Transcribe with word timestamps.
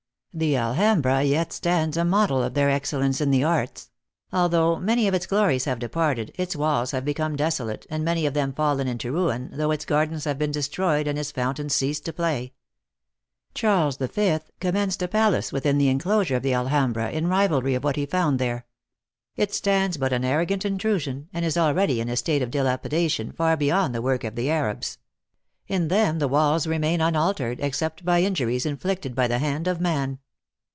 The 0.33 0.55
Alhambra 0.55 1.23
yet 1.23 1.51
stands 1.51 1.97
a 1.97 2.05
model 2.05 2.41
of 2.41 2.53
their 2.53 2.69
excellence 2.69 3.19
in 3.19 3.31
the 3.31 3.43
arts; 3.43 3.91
although 4.31 4.77
many 4.77 5.05
of 5.09 5.13
its 5.13 5.25
glories 5.25 5.65
have 5.65 5.77
departed, 5.77 6.31
its 6.35 6.55
walls 6.55 6.91
have 6.91 7.03
become 7.03 7.35
desolate, 7.35 7.85
and 7.89 8.05
many 8.05 8.25
of 8.25 8.33
them 8.33 8.53
fallen 8.53 8.87
into 8.87 9.11
ruin, 9.11 9.49
though 9.51 9.71
its 9.71 9.83
gardens 9.83 10.23
have 10.23 10.37
been 10.37 10.51
de 10.53 10.61
stroyed, 10.61 11.05
and 11.05 11.19
its 11.19 11.31
fountains 11.31 11.75
ceased 11.75 12.05
to 12.05 12.13
play. 12.13 12.53
Charles 13.53 13.97
V. 13.97 14.39
commenced 14.61 15.01
a 15.01 15.09
palace 15.09 15.51
within 15.51 15.77
the 15.77 15.89
enclosure 15.89 16.37
of 16.37 16.43
the 16.43 16.55
Ai 16.55 16.63
THE 16.63 16.69
ACTRESS 16.69 17.13
IN 17.13 17.25
HIGH 17.25 17.29
LIFE. 17.47 17.51
171 17.51 17.51
hambra, 17.51 17.51
in 17.51 17.51
rivalry 17.51 17.75
of 17.75 17.83
what 17.83 17.97
he 17.97 18.05
found 18.05 18.39
there. 18.39 18.65
It 19.35 19.53
stands 19.53 19.97
but 19.97 20.13
an 20.13 20.23
arrogant 20.23 20.63
intrusion, 20.63 21.27
and 21.33 21.43
is 21.43 21.57
already 21.57 21.99
in 21.99 22.07
a 22.07 22.15
state 22.15 22.41
of 22.41 22.49
dilapidation 22.51 23.33
far 23.33 23.57
beyond 23.57 23.93
the 23.93 24.01
work 24.01 24.23
of 24.23 24.35
the 24.35 24.49
Arabs. 24.49 24.97
In 25.67 25.87
them 25.87 26.19
the 26.19 26.27
walls 26.27 26.67
remain 26.67 26.99
unaltered, 26.99 27.59
except 27.61 28.03
by 28.03 28.23
injuries 28.23 28.65
inflicted 28.65 29.15
by 29.15 29.29
the 29.29 29.39
hand 29.39 29.67
of 29.69 29.79
man. 29.79 30.19